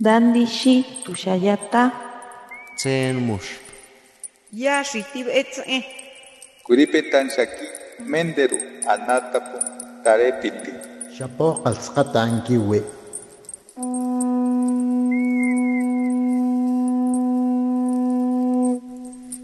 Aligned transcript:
Dandishi 0.00 0.84
tushayata. 1.04 1.92
Tsen 2.76 3.16
mush. 3.22 3.62
Ya 4.52 4.82
shitib 4.82 5.28
etze. 5.30 5.86
Kuripetan 6.66 7.30
shaki 7.30 7.66
menderu 8.02 8.58
anatapu 8.90 9.58
tarepiti. 10.02 10.72
Shapo 11.14 11.62
qalsqata 11.62 12.22
ankiwi. 12.26 12.82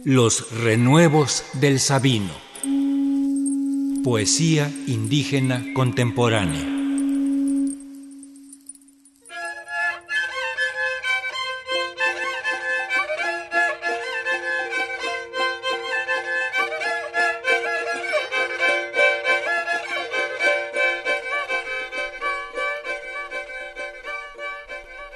Los 0.04 0.50
renuevos 0.64 1.44
del 1.60 1.78
Sabino. 1.78 2.34
Poesía 4.02 4.68
indígena 4.88 5.62
contemporánea. 5.74 6.79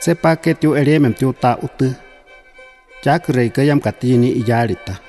Sepa 0.05 0.37
que 0.37 0.53
tiu 0.53 0.75
eremem 0.77 1.15
tiu 1.17 1.33
ta 1.33 1.57
utu. 1.65 1.89
Jak 3.05 3.29
rei 3.33 3.49
ke 3.49 3.65
yam 3.65 3.81
katini 3.81 4.35
iyarita. 4.41 5.01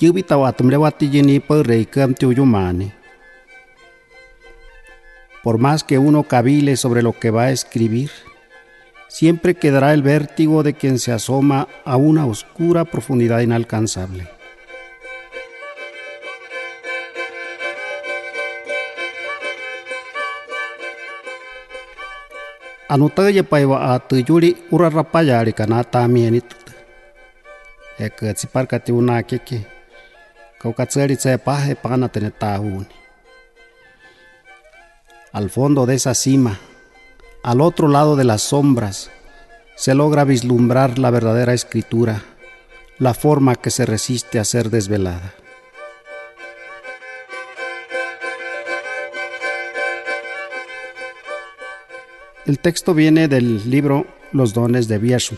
Yubi 0.00 0.22
tawatum 0.22 0.70
lewati 0.70 1.10
yini 1.14 1.40
por 1.40 1.66
rei 1.66 1.84
kem 1.84 2.14
tiu 2.14 2.30
yumani. 2.30 2.92
Por 5.42 5.58
más 5.58 5.82
que 5.82 5.98
uno 5.98 6.22
cavile 6.22 6.76
sobre 6.76 7.02
lo 7.02 7.12
que 7.12 7.30
va 7.30 7.44
a 7.44 7.50
escribir, 7.50 8.10
siempre 9.08 9.54
quedará 9.54 9.92
el 9.94 10.02
vértigo 10.02 10.62
de 10.62 10.74
quien 10.74 10.98
se 10.98 11.12
asoma 11.12 11.66
a 11.84 11.96
una 11.96 12.26
oscura 12.26 12.84
profundidad 12.84 13.40
inalcanzable. 13.40 14.37
Anu 22.88 23.08
taya 23.08 23.42
paiwa 23.44 23.94
a 23.94 23.98
tuyuri 23.98 24.56
ura 24.70 24.88
rapayari 24.88 25.52
kana 25.52 25.84
tamieni 25.84 26.40
tutu. 26.40 26.72
E 27.98 28.08
ke 28.10 28.34
tsipar 28.34 28.66
kati 28.66 28.92
una 28.92 29.22
keke. 29.22 29.66
Kau 30.58 30.72
paje 30.72 31.74
pana 31.74 32.08
tene. 32.08 32.32
Al 35.32 35.50
fondo 35.50 35.86
de 35.86 35.94
esa 35.94 36.14
cima, 36.14 36.58
al 37.42 37.60
otro 37.60 37.86
lado 37.86 38.16
de 38.16 38.24
las 38.24 38.42
sombras, 38.42 39.10
se 39.76 39.94
logra 39.94 40.24
vislumbrar 40.24 40.98
la 40.98 41.10
verdadera 41.10 41.52
escritura, 41.52 42.22
la 42.98 43.14
forma 43.14 43.54
que 43.54 43.70
se 43.70 43.86
resiste 43.86 44.40
a 44.40 44.44
ser 44.44 44.70
desvelada. 44.70 45.34
El 52.48 52.58
texto 52.60 52.94
viene 52.94 53.28
del 53.28 53.70
libro 53.70 54.06
Los 54.32 54.54
dones 54.54 54.88
de 54.88 54.96
Bieshu. 54.96 55.36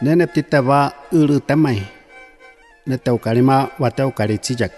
Nene 0.00 0.26
ptita 0.26 0.60
va 0.60 1.06
uru 1.12 1.38
temai. 1.38 1.78
Ne 2.86 2.98
teukarima 2.98 3.70
wa 3.78 3.90
teukari 3.92 4.38
chijak. 4.38 4.72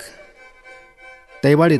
Teibari 1.41 1.79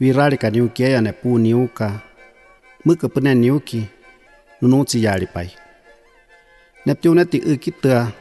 Virari 0.00 0.38
ka 0.40 0.48
niuki 0.50 0.82
ea 0.82 1.00
ne 1.00 1.12
pu. 1.12 1.38
Nunuchi 4.60 5.02
yari 5.02 5.26
pai. 5.26 5.48
Neptune 6.86 7.24
ti 7.24 7.40
ukitua 7.40 8.12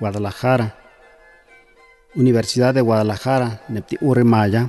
Guadalajara. 0.00 0.70
Universidad 2.16 2.74
de 2.74 2.80
Guadalajara, 2.80 3.48
Nepti 3.68 3.96
Uremaya, 4.00 4.68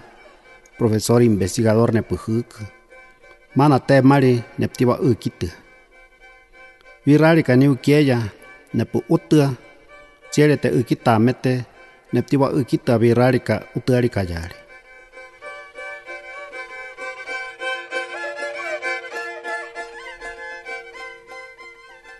profesor 0.78 1.22
investigador 1.22 1.94
Nepujuk. 1.94 2.59
Mana 3.56 3.79
te 3.79 4.02
mari 4.02 4.44
Neptiwa 4.57 5.00
ukitu. 5.00 5.47
Virari 7.06 7.44
ka 7.44 7.56
niuki 7.56 7.91
ea 7.91 8.19
Nepu 8.73 9.03
utua. 9.09 9.53
Chere 10.31 10.57
te 10.57 10.69
ukita 10.72 11.19
mete 11.19 11.66
Neptiwa 12.13 12.52
ukita 12.52 12.97
virari 12.97 13.40
ka 13.40 13.63
utuari 13.75 14.09
ka 14.09 14.23
yari. 14.23 14.65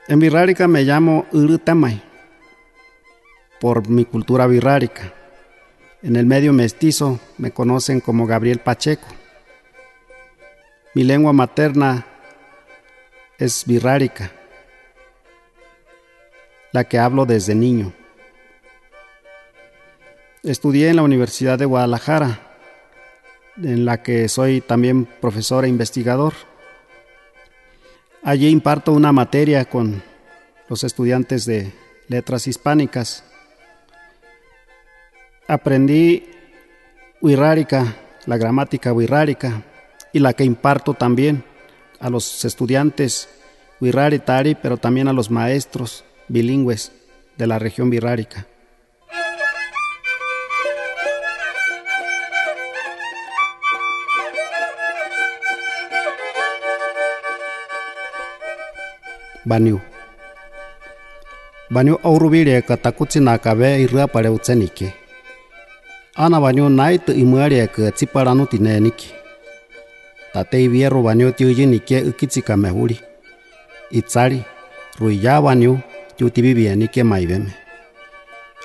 En 0.08 0.20
Virrárica 0.20 0.68
me 0.68 0.84
llamo 0.84 1.26
Urutamay, 1.32 2.00
por 3.60 3.90
mi 3.90 4.06
cultura 4.06 4.46
virrárica. 4.46 5.12
En 6.04 6.16
el 6.16 6.28
medio 6.28 6.54
mestizo 6.54 7.20
me 7.40 7.50
conocen 7.50 8.02
como 8.02 8.28
Gabriel 8.28 8.60
Pacheco. 8.60 9.08
Mi 10.94 11.04
lengua 11.04 11.34
materna 11.34 12.06
es 13.40 13.66
virrárica, 13.66 14.32
la 16.72 16.84
que 16.84 17.00
hablo 17.00 17.26
desde 17.26 17.56
niño. 17.56 17.92
Estudié 20.44 20.90
en 20.90 20.98
la 20.98 21.04
Universidad 21.04 21.58
de 21.58 21.66
Guadalajara, 21.66 22.42
en 23.58 23.86
la 23.86 24.04
que 24.04 24.30
soy 24.30 24.62
también 24.62 25.06
profesor 25.06 25.66
e 25.66 25.70
investigador. 25.70 26.34
Allí 28.26 28.50
imparto 28.50 28.92
una 28.92 29.12
materia 29.12 29.66
con 29.66 30.02
los 30.68 30.84
estudiantes 30.84 31.46
de 31.46 31.72
letras 32.08 32.48
hispánicas. 32.48 33.24
Aprendí 35.48 36.24
wixárika, 37.22 37.94
la 38.26 38.38
gramática 38.38 38.94
wixárika, 38.94 39.62
y 40.12 40.18
la 40.18 40.34
que 40.34 40.44
imparto 40.44 40.96
también 40.96 41.44
a 42.00 42.10
los 42.10 42.44
estudiantes 42.46 43.30
wixáritari, 43.80 44.56
pero 44.56 44.78
también 44.78 45.08
a 45.08 45.14
los 45.14 45.30
maestros 45.30 46.04
bilingües 46.28 46.94
de 47.38 47.46
la 47.46 47.60
región 47.60 47.92
wixárika. 47.92 48.48
baniu 59.46 59.80
baniu 61.70 61.96
aurubile 62.04 62.62
katakutsina 62.62 63.38
kabe 63.38 63.82
irra 63.84 64.08
paleutsenique 64.08 64.94
ana 66.16 66.42
baniu 66.42 66.70
naite 66.70 67.12
imwalieke 67.14 67.92
tsiparanu 67.92 68.46
tineniki 68.46 69.10
tate 70.34 70.64
ibierro 70.66 71.02
baniu 71.04 71.32
tiuyi 71.32 71.66
nike 71.66 71.98
ikitsikamehuli 72.00 72.98
itsali 73.92 74.40
ruiya 75.00 75.42
baniu 75.42 75.80
tiutibibie 76.18 76.76
nike 76.76 77.04
maibeme 77.04 77.52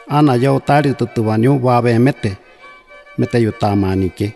ana 0.09 0.35
ya 0.35 0.53
utali 0.53 0.95
tutu 0.95 1.23
baniu 1.23 1.59
babemete 1.59 2.37
mete 3.19 3.39
yuta 3.43 3.77
ma 3.77 3.95
nike, 3.97 4.33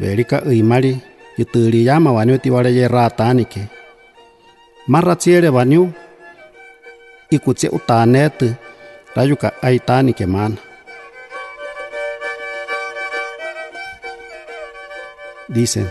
belika 0.00 0.42
imali 0.50 0.98
yutɨliyama 1.38 2.10
baniu 2.16 2.38
tiwaleye 2.38 2.88
ratanike 2.88 3.62
marra 4.86 5.14
tsiere 5.16 5.50
baniu 5.50 5.92
ikutse 7.30 7.68
utanet 7.72 8.42
rayuka 9.14 9.52
aitani 9.62 10.14
dicen 15.48 15.88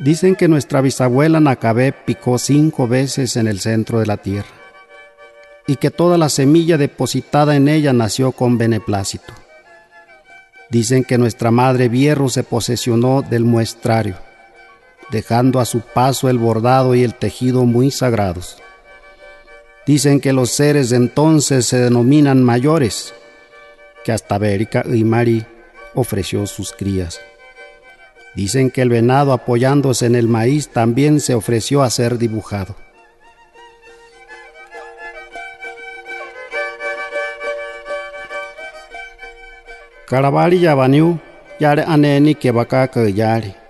dicen 0.00 0.34
que 0.34 0.48
nuestra 0.48 0.80
bisabuela 0.80 1.38
Nacabé 1.40 1.92
picó 1.92 2.38
cinco 2.38 2.88
veces 2.88 3.36
en 3.36 3.46
el 3.46 3.60
centro 3.60 4.00
de 4.00 4.06
la 4.06 4.16
tierra 4.16 4.56
y 5.68 5.76
que 5.76 5.90
toda 5.90 6.18
la 6.18 6.28
semilla 6.28 6.76
depositada 6.76 7.56
en 7.56 7.68
ella 7.68 7.92
nació 7.92 8.30
con 8.30 8.56
beneplácito. 8.56 9.32
Dicen 10.70 11.02
que 11.02 11.18
nuestra 11.18 11.50
madre 11.50 11.88
Vierro 11.88 12.28
se 12.28 12.44
posesionó 12.44 13.22
del 13.22 13.44
muestrario 13.44 14.25
dejando 15.10 15.60
a 15.60 15.64
su 15.64 15.80
paso 15.80 16.28
el 16.28 16.38
bordado 16.38 16.94
y 16.94 17.02
el 17.04 17.14
tejido 17.14 17.64
muy 17.64 17.90
sagrados. 17.90 18.58
Dicen 19.86 20.20
que 20.20 20.32
los 20.32 20.50
seres 20.50 20.92
entonces 20.92 21.66
se 21.66 21.78
denominan 21.78 22.42
mayores, 22.42 23.14
que 24.04 24.12
hasta 24.12 24.38
Bérica 24.38 24.84
y 24.84 25.04
Mari 25.04 25.46
ofreció 25.94 26.46
sus 26.46 26.72
crías. 26.72 27.20
Dicen 28.34 28.70
que 28.70 28.82
el 28.82 28.90
venado 28.90 29.32
apoyándose 29.32 30.06
en 30.06 30.14
el 30.14 30.28
maíz 30.28 30.68
también 30.68 31.20
se 31.20 31.34
ofreció 31.34 31.82
a 31.82 31.90
ser 31.90 32.18
dibujado. 32.18 32.74
Karabali 40.06 40.60
yabaniu 40.60 41.18
yare 41.58 41.82
aneni 41.82 42.34
ke 42.34 42.52
baka 42.52 42.86
ke 42.86 43.12
yari. 43.12 43.65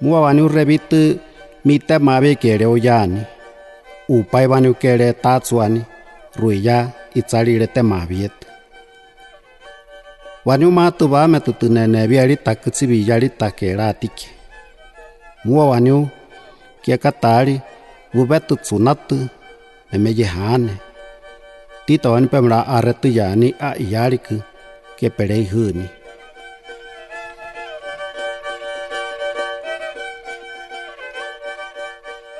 muwawani 0.00 0.42
mita 0.66 1.20
mitemavi 1.64 2.36
kere 2.36 2.66
uyani 2.66 3.22
upaivani 4.08 4.68
ukere 4.68 5.12
tatsuani 5.12 5.82
ruiya 6.36 6.88
itsarire 7.14 7.66
temavieta 7.66 8.46
wani 10.44 10.64
umatuvame 10.66 11.38
tɨtɨneneviarita 11.46 12.52
kɨtsiviyarita 12.62 13.46
keratike 13.58 14.26
muwawaniu 15.44 15.98
kiekatari 16.82 17.56
vuvetɨ 18.14 18.54
tsunatɨ 18.64 19.16
nemeyehane 19.90 20.74
titawani 21.86 22.26
pemɨra 22.32 22.58
arretɨyani 22.76 23.48
a'iyarikɨ 23.68 24.34
kepereihɨni 24.98 25.86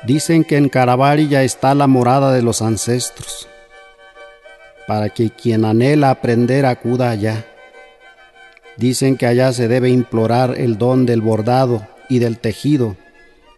Dicen 0.05 0.43
que 0.43 0.57
en 0.57 0.69
Carabari 0.69 1.27
ya 1.27 1.43
está 1.43 1.73
la 1.73 1.87
morada 1.87 2.31
de 2.31 2.43
los 2.43 2.61
ancestros, 2.61 3.47
para 4.87 5.09
que 5.09 5.31
quien 5.31 5.65
anhela 5.65 6.11
aprender 6.11 6.67
acuda 6.67 7.09
allá. 7.09 7.45
Dicen 8.77 9.17
que 9.17 9.25
allá 9.25 9.51
se 9.51 9.67
debe 9.67 9.89
implorar 9.89 10.59
el 10.59 10.77
don 10.77 11.07
del 11.07 11.21
bordado 11.21 11.87
y 12.07 12.19
del 12.19 12.37
tejido, 12.37 12.95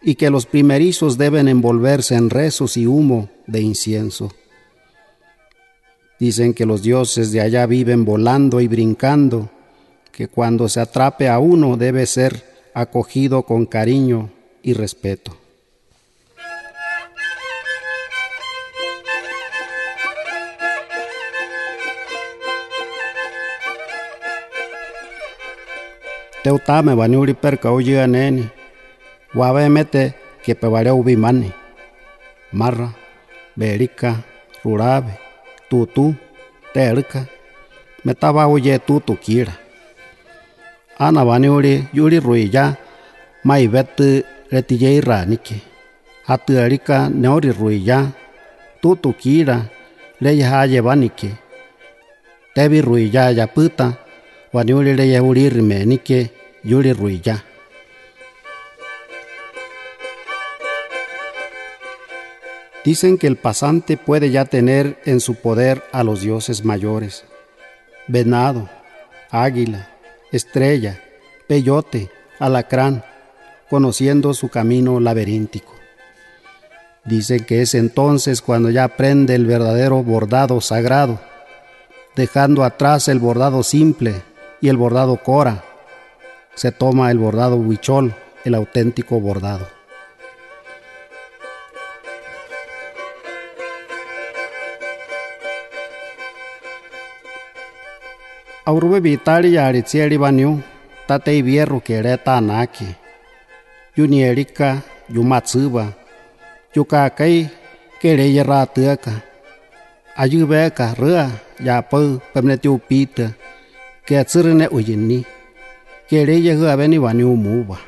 y 0.00 0.14
que 0.14 0.30
los 0.30 0.46
primerizos 0.46 1.18
deben 1.18 1.48
envolverse 1.48 2.14
en 2.14 2.30
rezos 2.30 2.78
y 2.78 2.86
humo 2.86 3.28
de 3.46 3.60
incienso. 3.60 4.32
Dicen 6.18 6.54
que 6.54 6.64
los 6.64 6.82
dioses 6.82 7.30
de 7.30 7.42
allá 7.42 7.66
viven 7.66 8.06
volando 8.06 8.62
y 8.62 8.68
brincando, 8.68 9.50
que 10.12 10.28
cuando 10.28 10.68
se 10.70 10.80
atrape 10.80 11.28
a 11.28 11.38
uno 11.40 11.76
debe 11.76 12.06
ser 12.06 12.42
acogido 12.72 13.42
con 13.42 13.66
cariño 13.66 14.30
y 14.62 14.72
respeto. 14.72 15.37
Teutame 26.48 26.96
baniuri 26.96 27.34
perka 27.36 27.68
uyi 27.76 27.98
aneni, 28.00 28.48
wabe 29.36 29.68
mete 29.68 30.14
que 30.42 30.54
pevare 30.54 30.88
ubimani, 30.90 31.52
marra, 32.56 32.88
berica, 33.54 34.16
rurabe, 34.64 35.12
tutu, 35.68 36.14
terka, 36.72 37.26
metaba 38.04 38.46
oye 38.48 38.78
tutu 38.78 39.12
kira. 39.20 39.52
Ana 40.98 41.20
baniuri 41.28 41.84
yuri 41.92 42.16
ruya, 42.18 42.76
mai 43.44 43.66
vetu 43.68 44.24
retije 44.50 45.00
ranike. 45.04 45.60
Hatu 46.24 46.52
erika 46.56 47.10
neori 47.12 47.52
ruya, 47.52 48.08
tutu 48.80 49.12
kira, 49.12 49.68
leya 50.20 50.48
haye 50.48 50.80
banike. 50.80 51.28
Tebi 52.54 52.80
ruya 52.80 53.30
ya 53.36 53.46
puta, 53.46 53.92
waniuri 54.52 54.96
leya 54.96 55.22
uri 55.22 55.50
rimenike, 55.50 56.30
yuri 56.62 56.92
ruya. 56.92 57.44
Dicen 62.84 63.18
que 63.18 63.26
el 63.26 63.36
pasante 63.36 63.96
puede 63.96 64.30
ya 64.30 64.46
tener 64.46 64.98
en 65.04 65.20
su 65.20 65.34
poder 65.34 65.82
a 65.92 66.02
los 66.04 66.22
dioses 66.22 66.64
mayores. 66.64 67.24
Venado, 68.06 68.68
águila, 69.30 69.90
estrella, 70.32 71.02
peyote, 71.46 72.10
alacrán, 72.38 73.04
conociendo 73.68 74.32
su 74.32 74.48
camino 74.48 75.00
laberíntico. 75.00 75.74
Dicen 77.04 77.44
que 77.44 77.62
es 77.62 77.74
entonces 77.74 78.42
cuando 78.42 78.70
ya 78.70 78.84
aprende 78.84 79.34
el 79.34 79.46
verdadero 79.46 80.02
bordado 80.02 80.60
sagrado, 80.60 81.20
dejando 82.16 82.64
atrás 82.64 83.08
el 83.08 83.18
bordado 83.18 83.62
simple 83.62 84.14
y 84.60 84.68
el 84.68 84.76
bordado 84.76 85.16
cora. 85.22 85.64
Se 86.58 86.72
toma 86.72 87.12
el 87.12 87.18
bordado 87.18 87.54
huichol, 87.54 88.12
el 88.44 88.56
auténtico 88.56 89.20
bordado. 89.20 89.68
Aurube 98.64 98.98
vitari 98.98 99.52
yari 99.52 99.82
tsieri 99.82 100.18
baniu, 100.18 100.60
tate 101.06 101.36
ibierru 101.38 101.80
kere 101.80 102.18
tanaki. 102.18 102.90
Yuni 103.94 104.22
erika, 104.22 104.82
yumatsuba, 105.14 105.94
yukakai 106.74 107.48
kere 108.00 108.32
yera 108.34 108.66
tuaka. 108.66 109.12
Ayubeka 110.16 110.94
rua, 110.98 111.30
ya 111.62 111.82
pau, 111.82 112.18
pemnetiu 112.34 112.80
pita, 112.82 113.30
ke 114.04 114.24
tsirine 114.24 114.66
uyini. 114.66 115.37
Kere 116.08 116.40
yehu 116.40 116.66
abeni 116.66 116.98
baniu 116.98 117.34
muba. 117.36 117.78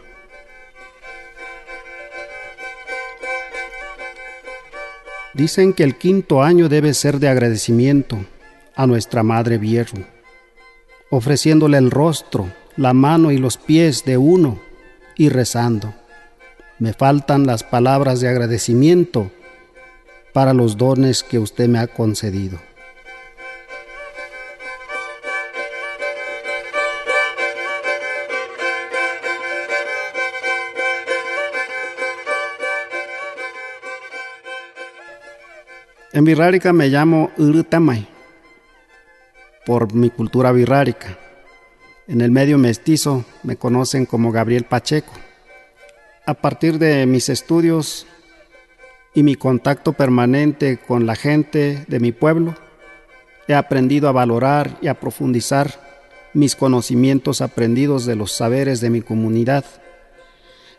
Dicen 5.34 5.72
que 5.72 5.84
el 5.84 5.96
quinto 5.96 6.42
año 6.42 6.68
debe 6.68 6.92
ser 6.92 7.18
de 7.18 7.28
agradecimiento 7.28 8.18
a 8.74 8.86
nuestra 8.86 9.22
Madre 9.22 9.58
Vierru 9.58 10.04
ofreciéndole 11.10 11.76
el 11.76 11.90
rostro, 11.90 12.48
la 12.76 12.94
mano 12.94 13.32
y 13.32 13.36
los 13.36 13.56
pies 13.56 14.04
de 14.04 14.16
uno 14.16 14.60
y 15.16 15.28
rezando. 15.28 15.92
Me 16.78 16.92
faltan 16.94 17.46
las 17.46 17.62
palabras 17.64 18.20
de 18.20 18.28
agradecimiento 18.28 19.30
para 20.32 20.54
los 20.54 20.76
dones 20.76 21.22
que 21.22 21.38
usted 21.38 21.68
me 21.68 21.80
ha 21.80 21.88
concedido. 21.88 22.58
En 36.12 36.24
Virrárica 36.24 36.72
me 36.72 36.88
llamo 36.88 37.30
Urutamay 37.38 38.04
por 39.64 39.94
mi 39.94 40.10
cultura 40.10 40.50
birrárica. 40.50 41.16
En 42.08 42.20
el 42.20 42.32
medio 42.32 42.58
mestizo 42.58 43.24
me 43.44 43.54
conocen 43.54 44.06
como 44.06 44.32
Gabriel 44.32 44.64
Pacheco. 44.64 45.12
A 46.26 46.34
partir 46.34 46.80
de 46.80 47.06
mis 47.06 47.28
estudios 47.28 48.08
y 49.14 49.22
mi 49.22 49.36
contacto 49.36 49.92
permanente 49.92 50.78
con 50.78 51.06
la 51.06 51.14
gente 51.14 51.84
de 51.86 52.00
mi 52.00 52.10
pueblo, 52.10 52.56
he 53.46 53.54
aprendido 53.54 54.08
a 54.08 54.12
valorar 54.12 54.78
y 54.82 54.88
a 54.88 54.98
profundizar 54.98 55.70
mis 56.34 56.56
conocimientos 56.56 57.40
aprendidos 57.40 58.04
de 58.04 58.16
los 58.16 58.32
saberes 58.32 58.80
de 58.80 58.90
mi 58.90 59.00
comunidad. 59.00 59.64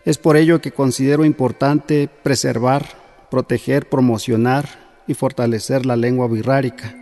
Es 0.04 0.18
por 0.18 0.36
ello 0.36 0.60
que 0.60 0.74
considero 0.74 1.24
importante 1.24 2.10
preservar, 2.22 2.86
proteger, 3.30 3.88
promocionar 3.88 4.81
y 5.08 5.14
fortalecer 5.14 5.86
la 5.86 5.96
lengua 5.96 6.28
birrárica 6.28 6.96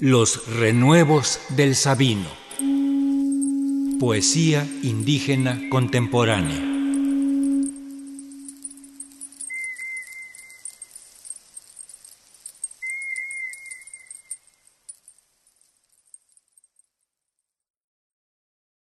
Los 0.00 0.46
renuevos 0.56 1.38
del 1.50 1.76
Sabino. 1.76 2.30
Poesía 4.00 4.66
indígena 4.82 5.60
contemporánea. 5.68 6.69